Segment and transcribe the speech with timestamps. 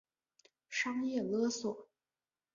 [0.67, 1.87] 商业勒索